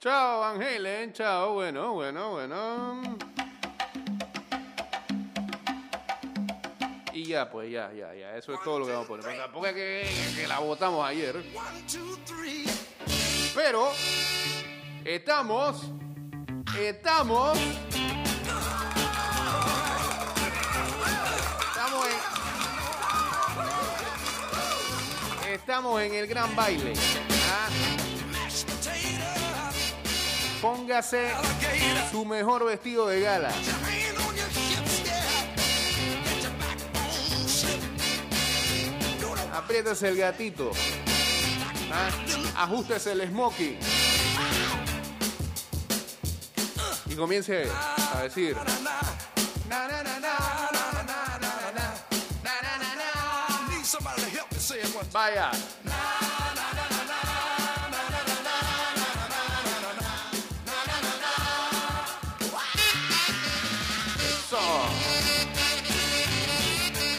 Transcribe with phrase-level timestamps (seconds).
[0.00, 1.12] Chao, Van.
[1.12, 1.52] Chao.
[1.52, 3.18] Bueno, bueno, bueno.
[7.12, 8.34] Y ya, pues ya, ya, ya.
[8.34, 9.36] Eso es todo lo que vamos a poner.
[9.36, 11.44] Tampoco es que, que la votamos ayer.
[13.54, 13.92] Pero
[15.04, 15.82] estamos.
[16.78, 17.58] Estamos.
[21.68, 22.06] Estamos
[25.44, 25.52] en.
[25.52, 26.94] Estamos en el gran baile.
[30.90, 31.30] Póngase
[32.10, 33.52] su mejor vestido de gala.
[39.54, 40.72] Apriétese el gatito.
[41.92, 42.64] ¿Ah?
[42.64, 43.78] Ajustese el smoking.
[47.06, 47.68] Y comience
[48.12, 48.56] a decir.
[55.12, 55.52] Vaya.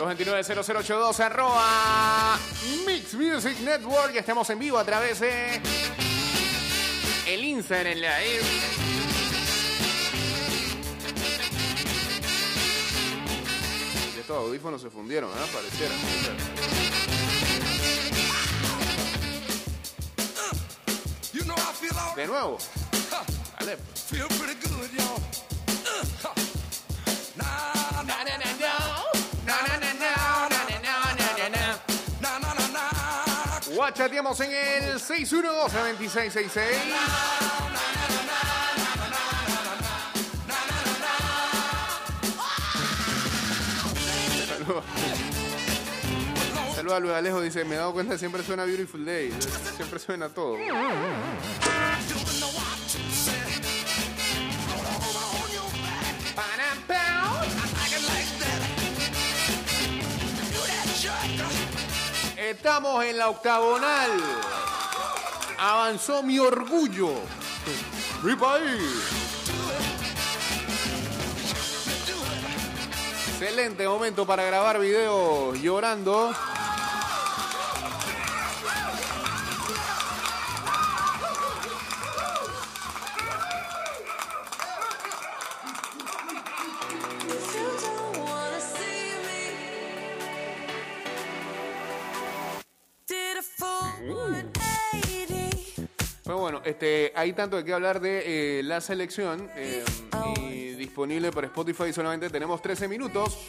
[0.02, 2.40] 229-0082 arroba
[2.88, 4.16] Mix Music Network.
[4.16, 5.62] Estamos en vivo a través de
[7.28, 8.42] el Instagram Live.
[14.16, 15.50] Y estos audífonos se fundieron, ¿eh?
[15.54, 15.94] Pareciera.
[21.32, 22.58] You know I feel all De nuevo.
[23.60, 23.78] Dale.
[23.94, 25.22] feel pretty good, y'all.
[34.02, 34.08] Nah.
[34.08, 36.62] Guachateamos en el 612-2666.
[44.48, 44.84] Saludos.
[46.76, 49.32] Saludos a Luis Alejo, dice, me he dado cuenta, siempre suena Beautiful Day.
[49.78, 50.58] Siempre suena todo.
[62.64, 64.12] Estamos en la octagonal.
[65.58, 67.10] Avanzó mi orgullo.
[68.22, 68.80] Mi país.
[73.30, 76.36] Excelente momento para grabar videos llorando.
[96.72, 99.84] Este, hay tanto de qué hablar de eh, la selección eh,
[100.40, 103.48] y disponible por Spotify solamente tenemos 13 minutos.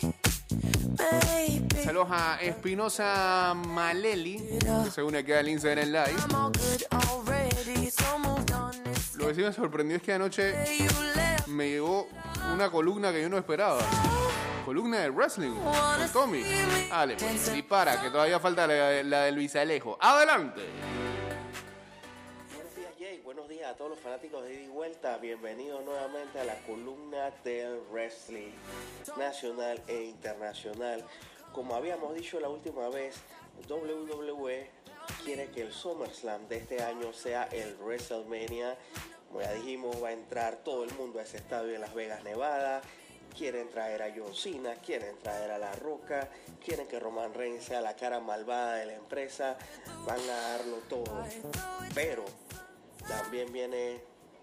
[1.85, 4.39] Saludos a Espinosa Maleli,
[4.85, 6.17] que se une aquí al Instagram Live.
[9.15, 10.55] Lo que sí me sorprendió es que anoche
[11.47, 12.09] me llegó
[12.53, 13.81] una columna que yo no esperaba.
[14.65, 15.55] Columna de wrestling
[16.13, 16.43] Tommy.
[16.89, 19.97] Dale, pues, dispara, que todavía falta la, la de Luis Alejo.
[20.01, 20.63] Adelante.
[23.73, 25.17] A todos los fanáticos de ida y vuelta.
[25.17, 28.53] Bienvenidos nuevamente a la columna del wrestling
[29.17, 31.03] nacional e internacional.
[31.55, 33.17] Como habíamos dicho la última vez,
[33.71, 34.69] WWE
[35.25, 38.77] quiere que el SummerSlam de este año sea el WrestleMania.
[39.29, 42.23] Como ya dijimos, va a entrar todo el mundo a ese estadio de Las Vegas,
[42.25, 42.83] Nevada.
[43.35, 46.29] Quieren traer a John Cena, quieren traer a La Roca,
[46.63, 49.57] quieren que Roman Reigns sea la cara malvada de la empresa.
[50.05, 51.25] Van a darlo todo.
[51.95, 52.27] Pero
[53.09, 54.01] también viene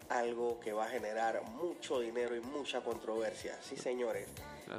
[0.10, 3.58] algo que va a generar mucho dinero y mucha controversia.
[3.62, 4.28] Sí, señores.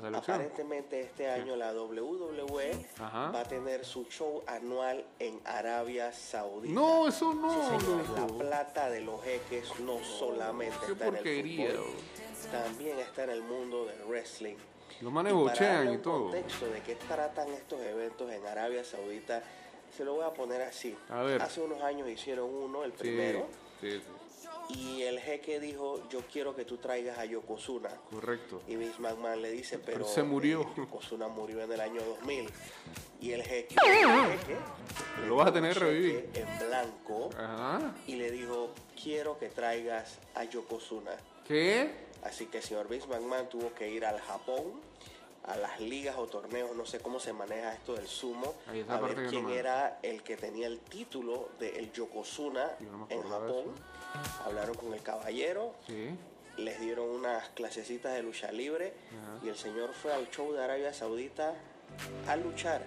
[0.02, 0.18] La.
[0.18, 3.30] Aparentemente este año la WWE Ajá.
[3.32, 6.72] va a tener su show anual en Arabia Saudita.
[6.72, 8.38] No, eso Sí, no, señores, la loco.
[8.38, 13.30] plata de los jeques no solamente Qué está en porquería, el fútbol, también está en
[13.30, 14.54] el mundo del wrestling.
[15.00, 16.24] Los manes bochean y todo.
[16.30, 19.42] contexto de qué tratan estos eventos en Arabia Saudita,
[19.96, 20.96] se lo voy a poner así.
[21.08, 21.42] A ver.
[21.42, 23.44] Hace unos años hicieron uno, el Sí, primero, sí,
[23.80, 24.00] sí,
[24.68, 27.90] y el jeque dijo, yo quiero que tú traigas a Yokozuna.
[28.10, 28.62] correcto.
[28.68, 30.62] Y Vince McMahon le dice, Pero pero, se murió.
[30.62, 32.48] eh, Yokozuna murió en el año 2000.
[33.20, 34.56] Y el jeque, el jeque
[35.26, 36.30] Lo vas a tener revivir.
[36.34, 37.94] en blanco Ajá.
[38.06, 38.70] y le dijo,
[39.02, 41.12] quiero que traigas a Yokozuna.
[41.46, 41.90] ¿Qué?
[42.22, 44.62] Así que el señor Vince McMahon tuvo que ir al Japón,
[45.46, 48.54] a las ligas o torneos, no sé cómo se maneja esto del sumo,
[48.88, 53.22] a ver no quién era el que tenía el título de el Yokozuna no en
[53.22, 53.64] de Japón.
[54.44, 56.10] Hablaron con el caballero, Sí.
[56.58, 58.92] les dieron unas clasecitas de lucha libre
[59.42, 61.54] y el señor fue al show de Arabia Saudita
[62.28, 62.84] a luchar.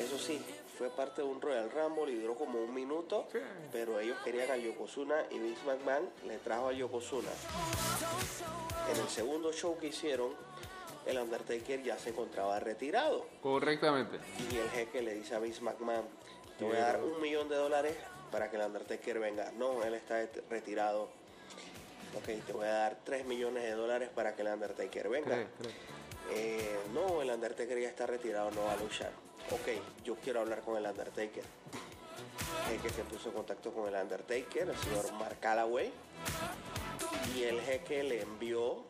[0.00, 0.44] Eso sí,
[0.76, 3.38] fue parte de un Royal Rumble y duró como un minuto, Sí.
[3.70, 7.30] pero ellos querían a Yokozuna y Vince McMahon le trajo a Yokozuna.
[8.92, 10.32] En el segundo show que hicieron,
[11.06, 14.18] el Undertaker ya se encontraba retirado Correctamente.
[14.50, 16.04] y el jeque le dice a Vince McMahon,
[16.58, 17.94] te voy a dar un millón de dólares
[18.30, 19.50] para que el Undertaker venga.
[19.52, 21.08] No, él está et- retirado.
[22.16, 25.46] Ok, te voy a dar 3 millones de dólares para que el Undertaker venga.
[26.32, 29.10] Eh, no, el Undertaker ya está retirado, no va a luchar.
[29.50, 29.68] Ok,
[30.04, 31.44] yo quiero hablar con el Undertaker.
[32.68, 35.92] Jeque se puso en contacto con el Undertaker, el señor Mark Calloway.
[37.36, 38.84] Y el jeque le envió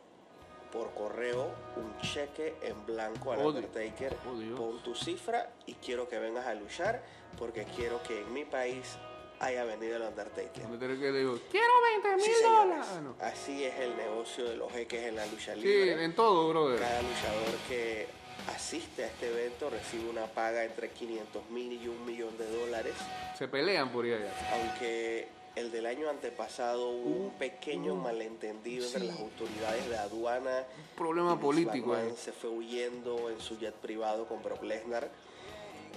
[0.74, 3.48] por correo un cheque en blanco al Oh.
[3.48, 4.14] Undertaker.
[4.28, 4.56] Oh.
[4.56, 7.02] Pon tu cifra y quiero que vengas a luchar
[7.38, 8.96] porque quiero que en mi país
[9.40, 10.64] haya venido el Undertaker.
[10.66, 11.72] Undertaker le quiero
[12.02, 12.86] 20 Sí, mil dólares.
[12.90, 13.16] Ah, no.
[13.20, 16.04] Así es el negocio de los jeques en la lucha Sí, libre.
[16.04, 16.78] en todo, brother.
[16.80, 18.06] Cada luchador que
[18.54, 22.94] asiste a este evento recibe una paga entre 500 mil y un millón de dólares,
[23.38, 24.32] Se pelean por ir allá.
[24.52, 30.64] aunque el del año antepasado hubo un pequeño malentendido entre las autoridades de aduana.
[30.90, 32.12] Un problema político ahí.
[32.16, 35.08] se fue huyendo en su jet privado con Brock Lesnar.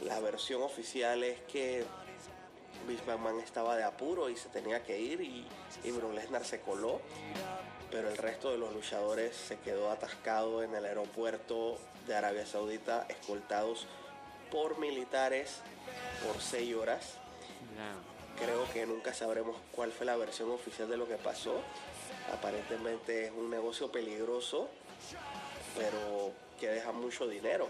[0.03, 1.83] La versión oficial es que
[2.87, 5.47] Vince McMahon estaba de apuro y se tenía que ir y,
[5.83, 7.01] y Brock Lesnar se coló,
[7.89, 13.07] pero el resto de los luchadores se quedó atascado en el aeropuerto de Arabia Saudita,
[13.09, 13.87] escoltados
[14.51, 15.61] por militares
[16.25, 17.15] por seis horas.
[18.39, 21.61] Creo que nunca sabremos cuál fue la versión oficial de lo que pasó.
[22.33, 24.69] Aparentemente es un negocio peligroso,
[25.75, 27.67] pero que deja mucho dinero.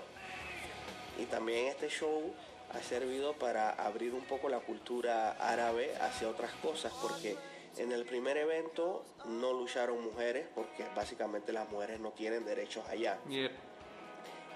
[1.17, 2.33] Y también este show
[2.73, 7.37] ha servido para abrir un poco la cultura árabe hacia otras cosas, porque
[7.77, 13.19] en el primer evento no lucharon mujeres, porque básicamente las mujeres no tienen derechos allá.
[13.29, 13.51] Yeah.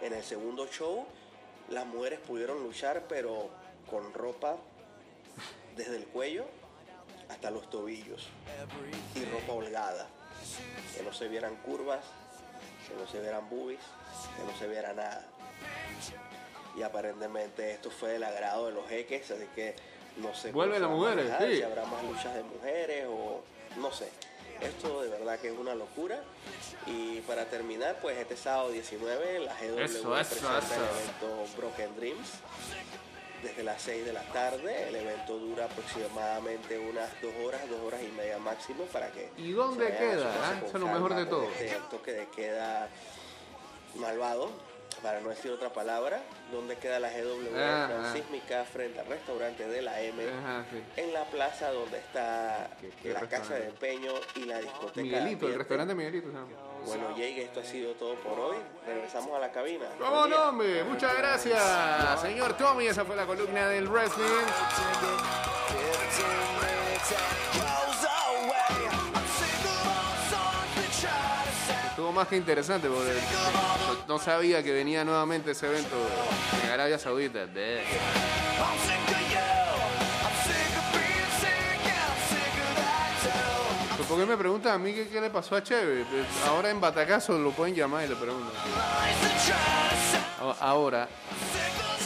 [0.02, 1.06] En el segundo show,
[1.70, 3.50] las mujeres pudieron luchar, pero
[3.90, 4.58] con ropa
[5.76, 6.46] desde el cuello
[7.30, 8.28] hasta los tobillos
[9.16, 10.08] y ropa holgada.
[10.96, 12.04] Que no se vieran curvas,
[12.88, 13.80] que no se vieran boobies,
[14.38, 15.26] que no se viera nada.
[16.78, 19.76] Y aparentemente esto fue del agrado de los jeques, así que
[20.18, 20.52] no sé.
[20.52, 21.58] Vuelven las mujeres, manejar, sí.
[21.58, 23.42] Si habrá más luchas de mujeres o
[23.78, 24.10] no sé.
[24.62, 26.22] Esto de verdad que es una locura.
[26.86, 30.76] Y para terminar, pues este sábado 19 la GW Eso, eso, presenta eso.
[30.76, 32.30] el evento Broken Dreams
[33.44, 34.88] desde las 6 de la tarde.
[34.90, 39.30] El evento dura aproximadamente unas dos horas, dos horas y media máximo para que.
[39.38, 40.54] ¿Y dónde queda, ah?
[40.66, 41.44] Eso es lo mejor de todo.
[41.60, 42.88] Este toque de queda
[43.96, 44.50] malvado,
[45.02, 46.22] para no decir otra palabra.
[46.52, 47.88] ¿Dónde queda la GW Ajá.
[47.88, 50.24] Transísmica frente al restaurante de la M?
[50.30, 50.82] Ajá, sí.
[50.98, 55.02] En la plaza donde está ¿Qué- qué la casa de empeño y la discoteca.
[55.02, 56.28] Miguelito, el restaurante Miguelito.
[56.86, 58.58] Bueno, Jake, esto ha sido todo por hoy.
[58.86, 59.86] Regresamos a la cabina.
[60.00, 60.84] ¿Cómo no, hombre?
[60.84, 62.88] Muchas gracias, señor Tommy.
[62.88, 64.26] Esa fue la columna del wrestling.
[71.90, 73.14] Estuvo más que interesante porque
[74.08, 75.96] no- sabía que venía nuevamente ese evento
[76.64, 77.46] en Arabia Saudita.
[84.12, 86.04] ¿Por qué me preguntan a mí qué, le pasó a Cheve?
[86.46, 88.52] Ahora en Batacazo lo pueden llamar y le preguntan.
[90.60, 91.08] Ahora,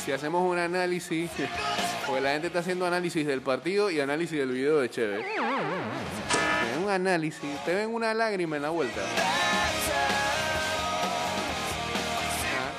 [0.04, 1.32] si hacemos un análisis,
[2.06, 5.22] porque la gente está haciendo análisis del partido y análisis del video de Cheve.
[5.22, 9.02] Es un análisis, te ven una lágrima en la vuelta.
[12.48, 12.70] Ah.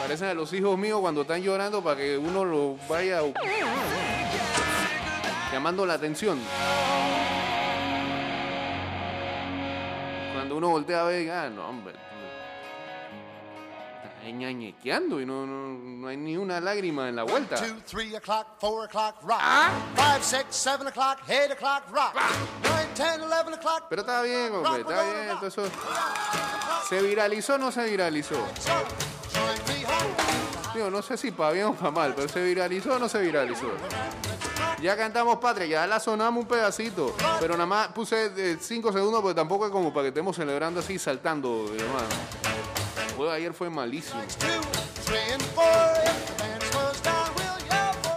[0.00, 3.20] Parecen a los hijos míos cuando están llorando para que uno los vaya
[5.52, 6.38] llamando la atención.
[10.56, 11.94] Uno voltea a ver, ah, no, hombre.
[14.04, 17.56] Está ñañequeando y no, no, no hay ni una lágrima en la vuelta.
[17.56, 19.40] O'clock, o'clock, rock.
[19.92, 20.22] O'clock,
[21.52, 22.14] o'clock, rock.
[22.14, 23.84] O'clock.
[23.88, 25.28] Pero está bien, hombre, está bien.
[25.36, 25.70] todo eso-
[26.88, 28.36] ¿Se viralizó o no se viralizó?
[30.74, 33.20] Digo, no sé si para bien o para mal, pero ¿se viralizó o no se
[33.20, 33.70] viralizó?
[34.80, 39.34] Ya cantamos Patria, ya la sonamos un pedacito, pero nada más puse 5 segundos porque
[39.34, 42.04] tampoco es como para que estemos celebrando así, saltando demás.
[43.08, 44.20] El juego de ayer fue malísimo.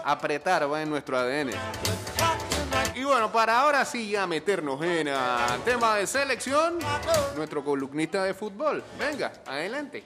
[0.04, 1.52] Apretar va en nuestro ADN.
[2.96, 6.80] Y bueno, para ahora sí ya meternos en ah, tema de selección,
[7.38, 8.84] nuestro columnista de fútbol.
[8.98, 10.04] Venga, adelante.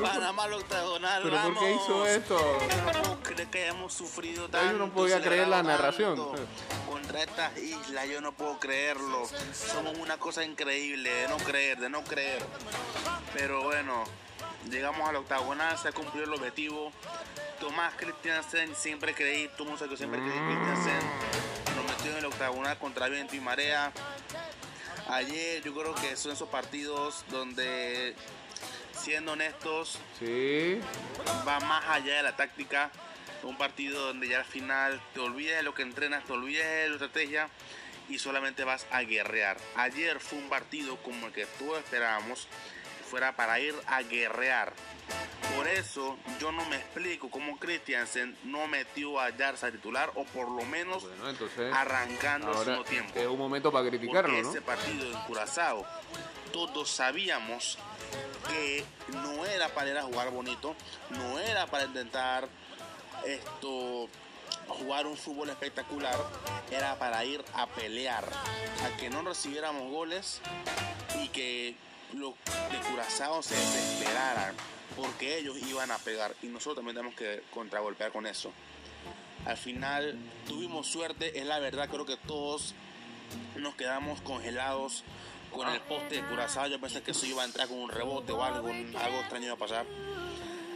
[0.00, 2.58] Panamá al octagonal, ¿Pero por qué hizo esto?
[2.84, 4.72] No puedo creer que hayamos sufrido tanto.
[4.72, 6.16] yo no podía creer la narración.
[6.88, 9.22] Contra estas islas, yo no puedo creerlo.
[9.52, 12.42] Somos una cosa increíble, de no creer, de no creer.
[13.32, 14.04] Pero bueno,
[14.70, 16.92] llegamos al octagonal, se ha cumplido el objetivo.
[17.60, 21.10] Tomás Christiansen, siempre creí, mundo sabe que siempre creí en Christiansen.
[21.76, 23.92] Nos metió en el octagonal contra viento y marea.
[25.08, 28.14] Ayer yo creo que son esos partidos donde,
[28.96, 30.80] siendo honestos, Sí.
[31.46, 32.90] va más allá de la táctica.
[33.42, 36.88] Un partido donde ya al final te olvidas de lo que entrenas, te olvidas de
[36.88, 37.48] la estrategia
[38.08, 39.56] y solamente vas a guerrear.
[39.76, 42.48] Ayer fue un partido como el que todos esperábamos
[43.08, 44.72] fuera para ir a guerrear.
[45.54, 50.48] Por eso yo no me explico cómo Christiansen no metió a Yarza titular o por
[50.50, 51.72] lo menos Bueno, entonces.
[51.72, 53.12] arrancando segundo tiempo.
[53.16, 54.50] es un momento para criticarlo, Porque ¿no?
[54.50, 55.86] ese partido en Curazao,
[56.52, 57.78] todos sabíamos
[58.48, 60.74] que no era para ir a jugar bonito,
[61.10, 62.48] no era para intentar
[63.24, 64.08] esto
[64.68, 66.16] jugar un fútbol espectacular,
[66.70, 68.24] era para ir a pelear,
[68.84, 70.40] a que no recibiéramos goles
[71.22, 71.76] y que
[72.14, 72.34] los
[72.70, 74.54] de Curazao se desesperaran,
[74.96, 78.52] porque ellos iban a pegar y nosotros también tenemos que contragolpear con eso.
[79.44, 82.74] Al final tuvimos suerte, es la verdad, creo que todos
[83.56, 85.04] nos quedamos congelados
[85.56, 86.66] con el poste de Curazao.
[86.68, 89.54] Yo pensé que eso iba a entrar con un rebote o algo, algo extraño iba
[89.54, 89.86] a pasar.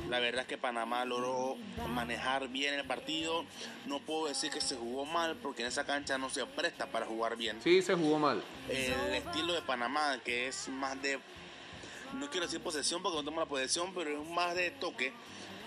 [0.08, 1.56] La verdad es que Panamá logró
[1.88, 3.44] manejar bien el partido.
[3.86, 7.06] No puedo decir que se jugó mal porque en esa cancha no se presta para
[7.06, 7.60] jugar bien.
[7.62, 8.42] Sí, se jugó mal.
[8.68, 11.20] El estilo de Panamá, que es más de,
[12.14, 15.12] no quiero decir posesión porque no tenemos la posesión, pero es más de toque,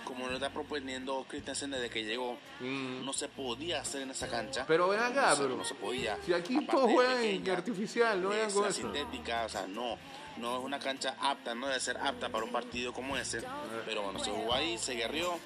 [0.03, 2.38] como lo está proponiendo Christensen desde que llegó.
[2.60, 3.05] Mm.
[3.05, 4.65] No se podía hacer en esa cancha.
[4.67, 6.17] Pero ven acá, no no se podía.
[6.25, 8.72] Si aquí todos juegan en artificial, no es eso.
[8.72, 9.98] sintética, o sea, no,
[10.38, 13.43] no es una cancha apta, no debe ser apta para un partido como ese.
[13.86, 15.39] Pero bueno, se jugó ahí, se guerrió.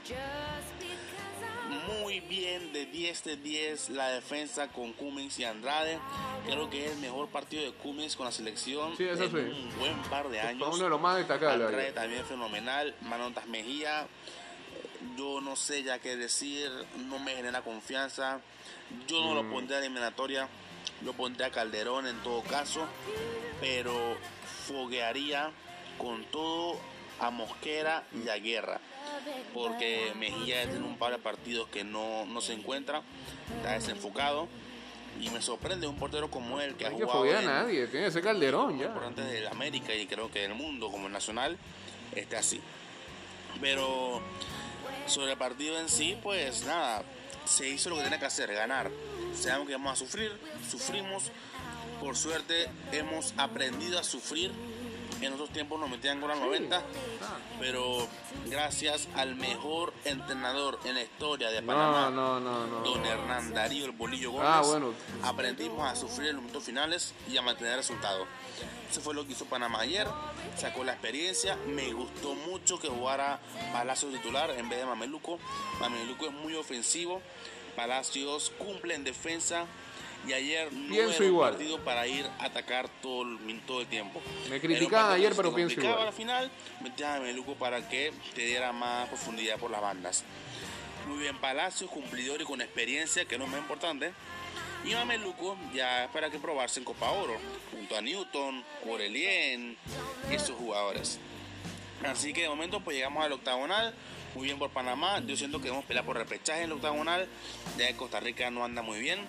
[2.02, 6.00] Muy bien, de 10 de 10 la defensa con Cummings y Andrade.
[6.46, 9.38] Creo que es el mejor partido de Cummings con la selección Sí, eso en sí.
[9.38, 10.68] un buen par de años.
[10.74, 11.68] Uno de los más destacables.
[11.68, 12.96] Andrade también fenomenal.
[13.02, 14.08] Manotas Mejía.
[15.18, 16.70] Yo no sé ya qué decir.
[17.08, 18.40] No me genera confianza.
[19.08, 19.36] Yo no Mm.
[19.36, 20.48] lo pondré a eliminatoria.
[21.04, 22.86] Lo pondré a Calderón en todo caso.
[23.60, 23.94] Pero
[24.68, 25.52] foguearía
[25.98, 26.78] con todo
[27.20, 28.80] a Mosquera y a Guerra.
[29.54, 33.02] Porque Mejía tiene un par de partidos que no, no se encuentra.
[33.58, 34.48] Está desenfocado.
[35.20, 37.88] Y me sorprende un portero como él que ha No que jugado foguear a nadie,
[37.88, 38.86] tiene ese calderón ya.
[38.86, 41.58] importantes de América y creo que del mundo como el nacional
[42.14, 42.62] esté así.
[43.60, 44.22] Pero
[45.08, 47.04] sobre el partido en sí, pues nada,
[47.46, 48.90] se hizo lo que tenía que hacer, ganar.
[49.36, 50.32] Sabemos que vamos a sufrir,
[50.70, 51.32] sufrimos.
[52.02, 54.52] Por suerte hemos aprendido a sufrir.
[55.20, 56.80] En otros tiempos nos metían gol al 90,
[57.60, 58.08] pero
[58.46, 62.80] gracias al mejor entrenador en la historia de Panamá, No, no, no, no.
[62.82, 64.94] don Hernán Darío el Bolillo Gómez, Ah, bueno.
[65.24, 68.28] aprendimos a sufrir en los minutos finales y a mantener resultados.
[68.90, 70.08] Eso fue lo que hizo Panamá ayer,
[70.58, 73.40] sacó la experiencia, me gustó mucho que jugara
[73.74, 75.40] Palacios titular en vez de Mameluco.
[75.82, 77.22] Mameluco es muy ofensivo,
[77.76, 79.66] Palacios cumple en defensa
[80.26, 81.52] y ayer no Pienso era un igual.
[81.52, 84.22] partido para ir a atacar todo el, min- todo el tiempo.
[84.50, 86.08] Me criticaban ayer, pero pienso igual.
[86.08, 86.50] al final,
[86.82, 90.24] metías a Mameluco para que te diera más profundidad por las bandas.
[91.08, 94.12] Muy bien, Palacios, cumplidor y con experiencia, que no es más importante.
[94.88, 97.36] Y Mameluco ya es para que probarse en Copa Oro,
[97.72, 99.78] junto a Newton, Aurelien
[100.32, 101.20] y esos jugadores.
[102.06, 103.94] Así que de momento pues llegamos al octagonal,
[104.34, 107.28] muy bien por Panamá, yo siento que debemos pelear por repechaje en el octagonal,
[107.78, 109.20] ya que Costa Rica no anda muy bien,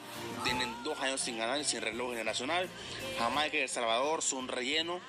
[0.45, 2.69] tienen dos años sin ganar y sin reloj generacional,
[3.19, 5.01] Jamaica y El Salvador son relleno,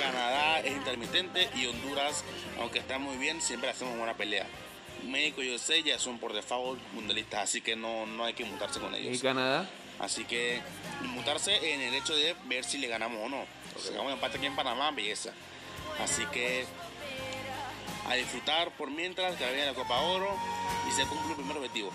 [0.00, 2.24] Canadá es intermitente y Honduras,
[2.58, 4.46] aunque está muy bien, siempre hacemos buena pelea.
[5.04, 8.80] México y USA ya son por default mundialistas, así que no, no hay que mutarse
[8.80, 9.16] con ellos.
[9.16, 9.68] ¿Y Canadá?
[9.98, 10.60] Así que
[11.02, 13.44] mutarse en el hecho de ver si le ganamos o no.
[13.76, 15.32] Si sacamos empate aquí en Panamá, belleza.
[16.02, 16.64] Así que
[18.08, 20.34] a disfrutar por mientras que viene la Copa Oro
[20.88, 21.90] y se cumple el primer objetivo.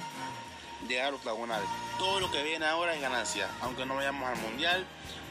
[0.88, 1.64] Llegar al octagonal.
[1.98, 4.86] Todo lo que viene ahora es ganancia, aunque no vayamos al mundial,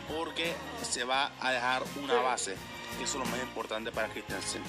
[0.09, 0.53] porque
[0.83, 2.57] se va a dejar una base,
[2.99, 4.63] que eso es lo más importante para Christensen.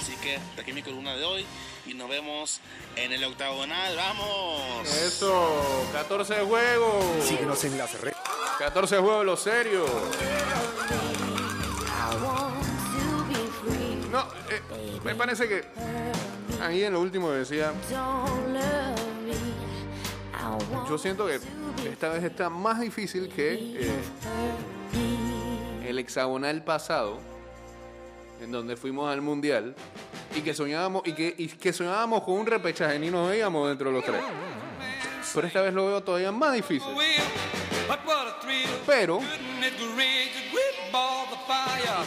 [0.00, 1.44] Así que hasta aquí mi columna de hoy
[1.86, 2.60] y nos vemos
[2.96, 3.96] en el octagonal.
[3.96, 4.88] ¡Vamos!
[4.94, 7.24] Eso, 14 juegos.
[7.24, 8.16] Síguenos en las redes.
[8.58, 9.84] 14 juegos, lo serio.
[14.10, 15.64] No, eh, me parece que
[16.62, 17.72] ahí en lo último decía,
[20.88, 21.38] yo siento que
[21.90, 23.90] esta vez está más difícil que eh,
[25.86, 27.18] el hexagonal pasado,
[28.40, 29.74] en donde fuimos al mundial
[30.36, 34.04] y que soñábamos y que, soñábamos con un repechaje ni nos veíamos dentro de los
[34.04, 34.20] tres.
[35.34, 36.88] Pero esta vez lo veo todavía más difícil.
[38.86, 39.20] Pero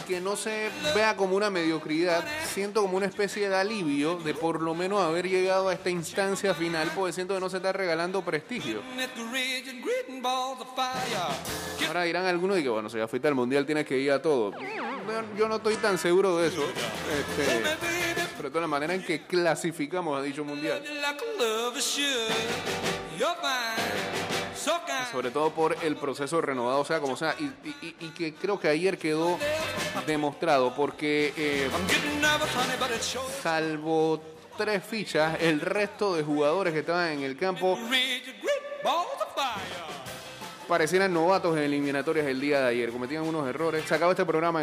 [0.06, 4.60] que no se vea como una mediocridad, siento como una especie de alivio de por
[4.60, 8.22] lo menos haber llegado a esta instancia final, porque siento que no se está regalando
[8.22, 8.82] prestigio.
[11.86, 14.20] Ahora dirán algunos y que bueno, si ya fuiste al mundial tienes que ir a
[14.20, 14.52] todo.
[15.36, 16.62] Yo- no estoy tan seguro de eso.
[16.62, 17.62] Este,
[18.36, 20.82] sobre todo la manera en que clasificamos a dicho mundial.
[25.10, 28.96] Sobre todo por el proceso renovado, o sea, como sea, y, que creo que ayer
[28.98, 29.38] quedó
[30.06, 31.68] demostrado, porque eh,
[33.42, 34.22] salvo
[34.56, 37.76] tres fichas, el resto de jugadores que estaban en el campo
[40.68, 43.84] parecieran novatos en eliminatorias el día de ayer, cometían unos errores.
[43.84, 44.58] Se este programa.
[44.58, 44.60] en